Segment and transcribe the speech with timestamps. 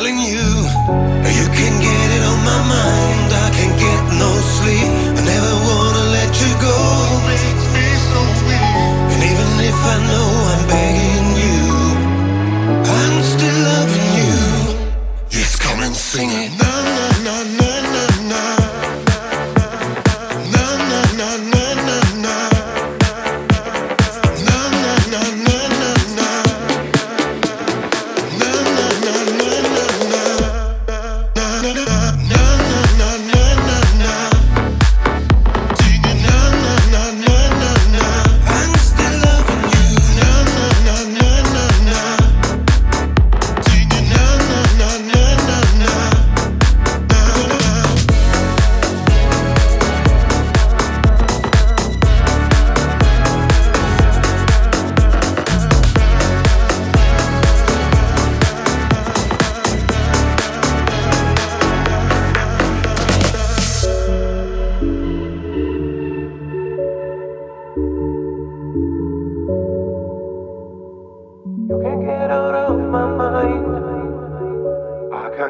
[0.00, 0.40] telling you,
[1.36, 3.29] you can get it on my mind.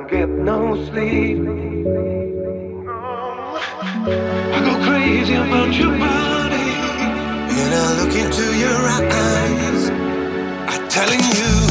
[0.00, 1.38] can't get no sleep.
[2.88, 6.70] I go crazy about your body.
[7.60, 9.90] And I look into your eyes.
[10.70, 11.69] I'm telling you.